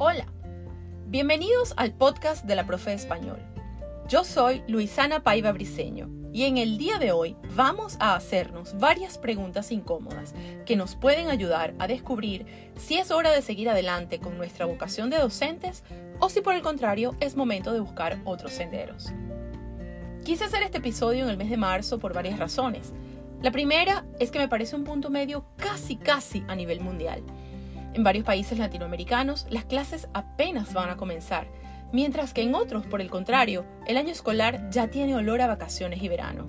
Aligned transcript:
Hola, 0.00 0.26
bienvenidos 1.08 1.74
al 1.76 1.92
podcast 1.92 2.44
de 2.44 2.54
la 2.54 2.64
Profe 2.66 2.90
de 2.90 2.96
Español. 2.96 3.40
Yo 4.08 4.22
soy 4.22 4.62
Luisana 4.68 5.24
Paiva 5.24 5.50
Briseño 5.50 6.08
y 6.32 6.44
en 6.44 6.56
el 6.56 6.78
día 6.78 7.00
de 7.00 7.10
hoy 7.10 7.34
vamos 7.56 7.96
a 7.98 8.14
hacernos 8.14 8.78
varias 8.78 9.18
preguntas 9.18 9.72
incómodas 9.72 10.36
que 10.66 10.76
nos 10.76 10.94
pueden 10.94 11.30
ayudar 11.30 11.74
a 11.80 11.88
descubrir 11.88 12.46
si 12.76 12.96
es 12.96 13.10
hora 13.10 13.32
de 13.32 13.42
seguir 13.42 13.68
adelante 13.68 14.20
con 14.20 14.38
nuestra 14.38 14.66
vocación 14.66 15.10
de 15.10 15.18
docentes 15.18 15.82
o 16.20 16.28
si 16.28 16.42
por 16.42 16.54
el 16.54 16.62
contrario 16.62 17.16
es 17.18 17.34
momento 17.34 17.72
de 17.72 17.80
buscar 17.80 18.20
otros 18.24 18.52
senderos. 18.52 19.12
Quise 20.24 20.44
hacer 20.44 20.62
este 20.62 20.78
episodio 20.78 21.24
en 21.24 21.30
el 21.30 21.36
mes 21.36 21.50
de 21.50 21.56
marzo 21.56 21.98
por 21.98 22.14
varias 22.14 22.38
razones. 22.38 22.92
La 23.42 23.50
primera 23.50 24.04
es 24.20 24.30
que 24.30 24.38
me 24.38 24.46
parece 24.46 24.76
un 24.76 24.84
punto 24.84 25.10
medio 25.10 25.44
casi 25.56 25.96
casi 25.96 26.44
a 26.46 26.54
nivel 26.54 26.78
mundial. 26.82 27.24
En 27.94 28.04
varios 28.04 28.24
países 28.24 28.58
latinoamericanos 28.58 29.46
las 29.50 29.64
clases 29.64 30.08
apenas 30.12 30.72
van 30.72 30.90
a 30.90 30.96
comenzar, 30.96 31.48
mientras 31.92 32.32
que 32.32 32.42
en 32.42 32.54
otros, 32.54 32.86
por 32.86 33.00
el 33.00 33.10
contrario, 33.10 33.64
el 33.86 33.96
año 33.96 34.10
escolar 34.10 34.70
ya 34.70 34.88
tiene 34.88 35.14
olor 35.14 35.40
a 35.40 35.46
vacaciones 35.46 36.02
y 36.02 36.08
verano. 36.08 36.46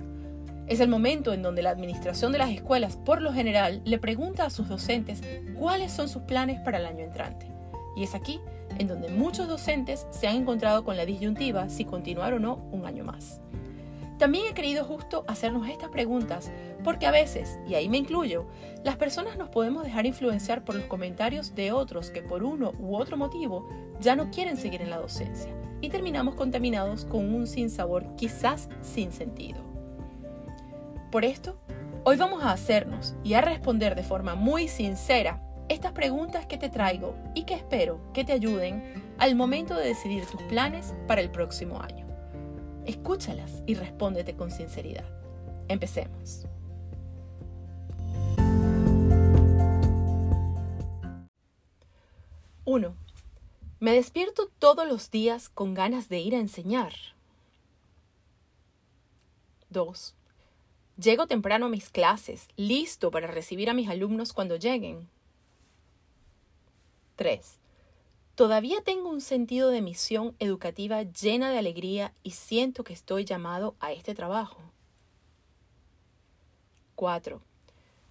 Es 0.66 0.78
el 0.78 0.88
momento 0.88 1.32
en 1.32 1.42
donde 1.42 1.62
la 1.62 1.70
administración 1.70 2.30
de 2.30 2.38
las 2.38 2.50
escuelas, 2.50 2.96
por 2.96 3.20
lo 3.22 3.32
general, 3.32 3.82
le 3.84 3.98
pregunta 3.98 4.44
a 4.44 4.50
sus 4.50 4.68
docentes 4.68 5.20
cuáles 5.58 5.90
son 5.90 6.08
sus 6.08 6.22
planes 6.22 6.60
para 6.60 6.78
el 6.78 6.86
año 6.86 7.04
entrante. 7.04 7.50
Y 7.96 8.04
es 8.04 8.14
aquí 8.14 8.40
en 8.78 8.86
donde 8.86 9.08
muchos 9.08 9.48
docentes 9.48 10.06
se 10.10 10.28
han 10.28 10.36
encontrado 10.36 10.84
con 10.84 10.96
la 10.96 11.04
disyuntiva 11.04 11.68
si 11.68 11.84
continuar 11.84 12.34
o 12.34 12.38
no 12.38 12.54
un 12.70 12.86
año 12.86 13.02
más. 13.02 13.40
También 14.20 14.44
he 14.50 14.52
querido 14.52 14.84
justo 14.84 15.24
hacernos 15.28 15.66
estas 15.66 15.88
preguntas 15.88 16.52
porque 16.84 17.06
a 17.06 17.10
veces, 17.10 17.58
y 17.66 17.72
ahí 17.72 17.88
me 17.88 17.96
incluyo, 17.96 18.46
las 18.84 18.98
personas 18.98 19.38
nos 19.38 19.48
podemos 19.48 19.82
dejar 19.82 20.04
influenciar 20.04 20.62
por 20.62 20.74
los 20.74 20.84
comentarios 20.84 21.54
de 21.54 21.72
otros 21.72 22.10
que 22.10 22.20
por 22.20 22.44
uno 22.44 22.74
u 22.78 22.96
otro 22.96 23.16
motivo 23.16 23.66
ya 23.98 24.16
no 24.16 24.30
quieren 24.30 24.58
seguir 24.58 24.82
en 24.82 24.90
la 24.90 24.98
docencia 24.98 25.50
y 25.80 25.88
terminamos 25.88 26.34
contaminados 26.34 27.06
con 27.06 27.34
un 27.34 27.46
sinsabor 27.46 28.14
quizás 28.16 28.68
sin 28.82 29.10
sentido. 29.10 29.64
Por 31.10 31.24
esto, 31.24 31.58
hoy 32.04 32.18
vamos 32.18 32.44
a 32.44 32.52
hacernos 32.52 33.14
y 33.24 33.32
a 33.32 33.40
responder 33.40 33.94
de 33.94 34.02
forma 34.02 34.34
muy 34.34 34.68
sincera 34.68 35.42
estas 35.70 35.92
preguntas 35.92 36.44
que 36.44 36.58
te 36.58 36.68
traigo 36.68 37.14
y 37.34 37.44
que 37.44 37.54
espero 37.54 38.12
que 38.12 38.24
te 38.24 38.34
ayuden 38.34 39.14
al 39.16 39.34
momento 39.34 39.74
de 39.76 39.86
decidir 39.86 40.26
tus 40.26 40.42
planes 40.42 40.94
para 41.06 41.22
el 41.22 41.30
próximo 41.30 41.80
año. 41.80 42.09
Escúchalas 42.90 43.62
y 43.68 43.74
respóndete 43.74 44.34
con 44.34 44.50
sinceridad. 44.50 45.08
Empecemos. 45.68 46.44
Uno. 52.64 52.96
Me 53.78 53.92
despierto 53.92 54.50
todos 54.58 54.88
los 54.88 55.12
días 55.12 55.48
con 55.48 55.72
ganas 55.72 56.08
de 56.08 56.18
ir 56.18 56.34
a 56.34 56.40
enseñar. 56.40 56.92
2. 59.68 60.16
Llego 61.00 61.28
temprano 61.28 61.66
a 61.66 61.68
mis 61.68 61.90
clases, 61.90 62.48
listo 62.56 63.12
para 63.12 63.28
recibir 63.28 63.70
a 63.70 63.74
mis 63.74 63.88
alumnos 63.88 64.32
cuando 64.32 64.56
lleguen. 64.56 65.08
3. 67.14 67.59
Todavía 68.40 68.80
tengo 68.80 69.10
un 69.10 69.20
sentido 69.20 69.68
de 69.68 69.82
misión 69.82 70.34
educativa 70.38 71.02
llena 71.02 71.50
de 71.50 71.58
alegría 71.58 72.14
y 72.22 72.30
siento 72.30 72.84
que 72.84 72.94
estoy 72.94 73.26
llamado 73.26 73.76
a 73.80 73.92
este 73.92 74.14
trabajo. 74.14 74.62
4. 76.94 77.42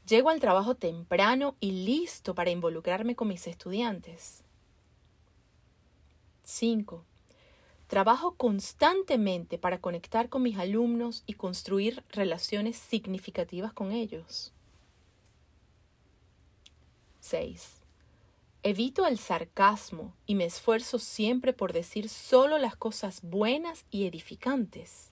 Llego 0.05 0.29
al 0.29 0.39
trabajo 0.39 0.75
temprano 0.75 1.55
y 1.59 1.71
listo 1.71 2.35
para 2.35 2.51
involucrarme 2.51 3.15
con 3.15 3.27
mis 3.27 3.47
estudiantes. 3.47 4.43
5. 6.43 7.03
Trabajo 7.87 8.35
constantemente 8.35 9.57
para 9.57 9.81
conectar 9.81 10.29
con 10.29 10.43
mis 10.43 10.59
alumnos 10.59 11.23
y 11.25 11.33
construir 11.33 12.03
relaciones 12.09 12.77
significativas 12.77 13.73
con 13.73 13.91
ellos. 13.91 14.53
6. 17.19 17.78
Evito 18.61 19.05
el 19.05 19.17
sarcasmo 19.17 20.13
y 20.25 20.35
me 20.35 20.43
esfuerzo 20.43 20.99
siempre 20.99 21.53
por 21.53 21.71
decir 21.71 22.09
solo 22.09 22.57
las 22.57 22.75
cosas 22.75 23.21
buenas 23.21 23.85
y 23.89 24.05
edificantes. 24.05 25.11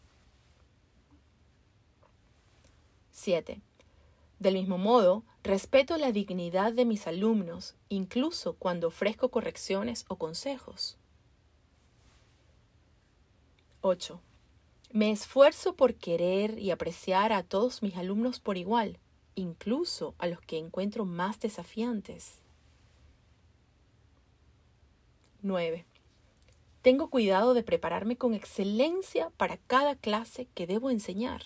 7. 3.12 3.62
Del 4.40 4.54
mismo 4.56 4.78
modo, 4.78 5.24
respeto 5.44 5.98
la 5.98 6.12
dignidad 6.12 6.74
de 6.74 6.84
mis 6.84 7.08
alumnos, 7.08 7.76
incluso 7.88 8.58
cuando 8.58 8.90
ofrezco 8.90 9.30
correcciones 9.30 10.04
o 10.10 10.18
consejos. 10.18 10.98
8. 13.80 14.20
Me 14.92 15.10
esfuerzo 15.10 15.74
por 15.74 15.96
querer 15.96 16.60
y 16.60 16.72
apreciar 16.72 17.32
a 17.32 17.44
todos 17.44 17.82
mis 17.82 17.96
alumnos 17.96 18.42
por 18.42 18.58
igual, 18.58 19.00
incluso 19.36 20.16
a 20.18 20.28
los 20.28 20.42
que 20.42 20.58
encuentro 20.58 21.06
más 21.06 21.40
desafiantes. 21.40 22.42
9. 25.42 25.86
Tengo 26.82 27.10
cuidado 27.10 27.54
de 27.54 27.64
prepararme 27.64 28.16
con 28.18 28.34
excelencia 28.34 29.30
para 29.38 29.58
cada 29.58 29.96
clase 29.96 30.48
que 30.54 30.68
debo 30.68 30.90
enseñar. 30.90 31.42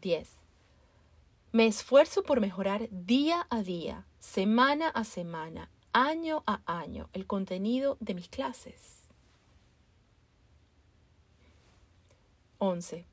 10. 0.00 0.30
Me 1.52 1.66
esfuerzo 1.66 2.22
por 2.22 2.40
mejorar 2.40 2.88
día 2.90 3.46
a 3.50 3.62
día, 3.62 4.06
semana 4.18 4.88
a 4.88 5.04
semana, 5.04 5.70
año 5.92 6.42
a 6.46 6.60
año 6.66 7.08
el 7.12 7.26
contenido 7.26 7.96
de 8.00 8.14
mis 8.14 8.28
clases. 8.28 9.04
11. 12.58 13.04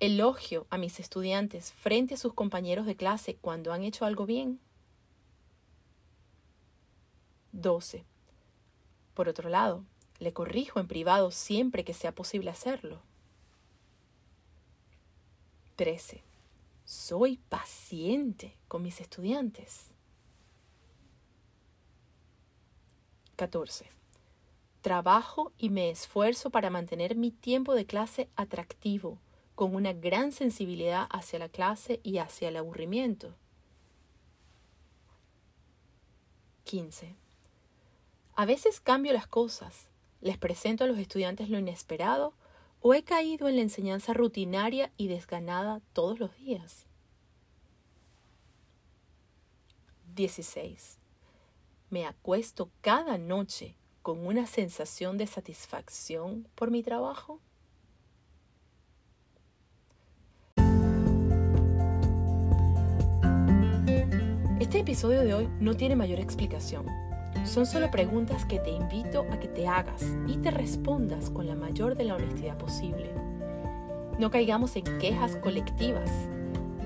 Elogio 0.00 0.66
a 0.70 0.78
mis 0.78 0.98
estudiantes 0.98 1.72
frente 1.72 2.14
a 2.14 2.16
sus 2.16 2.34
compañeros 2.34 2.86
de 2.86 2.96
clase 2.96 3.36
cuando 3.40 3.72
han 3.72 3.84
hecho 3.84 4.04
algo 4.04 4.26
bien. 4.26 4.60
12. 7.62 8.04
Por 9.14 9.28
otro 9.28 9.48
lado, 9.48 9.84
le 10.18 10.32
corrijo 10.32 10.80
en 10.80 10.88
privado 10.88 11.30
siempre 11.30 11.84
que 11.84 11.94
sea 11.94 12.12
posible 12.12 12.50
hacerlo. 12.50 13.00
13. 15.76 16.22
Soy 16.84 17.38
paciente 17.48 18.56
con 18.68 18.82
mis 18.82 19.00
estudiantes. 19.00 19.92
14. 23.36 23.90
Trabajo 24.82 25.52
y 25.58 25.70
me 25.70 25.90
esfuerzo 25.90 26.50
para 26.50 26.70
mantener 26.70 27.16
mi 27.16 27.30
tiempo 27.30 27.74
de 27.74 27.86
clase 27.86 28.28
atractivo, 28.36 29.18
con 29.54 29.74
una 29.74 29.92
gran 29.92 30.32
sensibilidad 30.32 31.06
hacia 31.10 31.38
la 31.38 31.48
clase 31.48 32.00
y 32.02 32.18
hacia 32.18 32.48
el 32.48 32.56
aburrimiento. 32.56 33.34
15. 36.64 37.14
A 38.42 38.44
veces 38.44 38.80
cambio 38.80 39.12
las 39.12 39.28
cosas, 39.28 39.88
les 40.20 40.36
presento 40.36 40.82
a 40.82 40.88
los 40.88 40.98
estudiantes 40.98 41.48
lo 41.48 41.60
inesperado 41.60 42.34
o 42.80 42.92
he 42.92 43.04
caído 43.04 43.46
en 43.46 43.54
la 43.54 43.62
enseñanza 43.62 44.14
rutinaria 44.14 44.90
y 44.96 45.06
desganada 45.06 45.80
todos 45.92 46.18
los 46.18 46.36
días. 46.38 46.86
16. 50.16 50.98
Me 51.90 52.04
acuesto 52.04 52.68
cada 52.80 53.16
noche 53.16 53.76
con 54.02 54.26
una 54.26 54.48
sensación 54.48 55.18
de 55.18 55.28
satisfacción 55.28 56.48
por 56.56 56.72
mi 56.72 56.82
trabajo. 56.82 57.38
Este 64.58 64.80
episodio 64.80 65.20
de 65.20 65.32
hoy 65.32 65.48
no 65.60 65.76
tiene 65.76 65.94
mayor 65.94 66.18
explicación 66.18 67.11
son 67.44 67.66
solo 67.66 67.90
preguntas 67.90 68.44
que 68.44 68.58
te 68.58 68.70
invito 68.70 69.26
a 69.30 69.38
que 69.38 69.48
te 69.48 69.66
hagas 69.66 70.04
y 70.26 70.36
te 70.36 70.50
respondas 70.50 71.30
con 71.30 71.46
la 71.46 71.54
mayor 71.54 71.96
de 71.96 72.04
la 72.04 72.16
honestidad 72.16 72.56
posible. 72.56 73.10
No 74.18 74.30
caigamos 74.30 74.76
en 74.76 74.84
quejas 74.98 75.36
colectivas. 75.36 76.10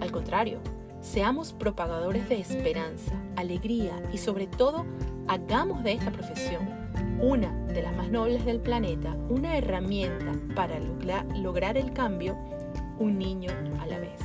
Al 0.00 0.10
contrario, 0.12 0.60
seamos 1.00 1.52
propagadores 1.52 2.28
de 2.28 2.40
esperanza, 2.40 3.12
alegría 3.36 4.02
y 4.12 4.18
sobre 4.18 4.46
todo 4.46 4.86
hagamos 5.28 5.82
de 5.84 5.92
esta 5.92 6.10
profesión 6.10 6.86
una 7.20 7.50
de 7.66 7.82
las 7.82 7.96
más 7.96 8.10
nobles 8.10 8.44
del 8.44 8.60
planeta, 8.60 9.16
una 9.28 9.56
herramienta 9.56 10.32
para 10.54 10.78
lograr 11.34 11.76
el 11.76 11.92
cambio, 11.92 12.36
un 12.98 13.18
niño 13.18 13.50
a 13.80 13.86
la 13.86 13.98
vez. 13.98 14.20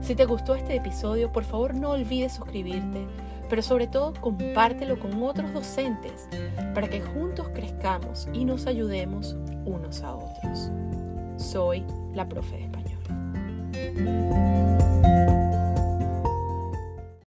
Si 0.00 0.14
te 0.14 0.24
gustó 0.24 0.54
este 0.54 0.76
episodio, 0.76 1.32
por 1.32 1.44
favor 1.44 1.74
no 1.74 1.90
olvides 1.90 2.32
suscribirte 2.32 3.06
pero 3.50 3.60
sobre 3.62 3.88
todo 3.88 4.14
compártelo 4.20 4.98
con 4.98 5.22
otros 5.22 5.52
docentes 5.52 6.28
para 6.72 6.88
que 6.88 7.00
juntos 7.00 7.48
crezcamos 7.52 8.28
y 8.32 8.44
nos 8.46 8.66
ayudemos 8.66 9.36
unos 9.66 10.02
a 10.02 10.14
otros. 10.14 10.70
Soy 11.36 11.84
la 12.14 12.26
profe 12.28 12.56
de 12.56 12.62
español. 12.64 13.00